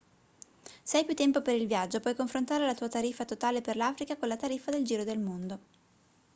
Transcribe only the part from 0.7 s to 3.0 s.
se hai più tempo per il viaggio puoi confrontare la tua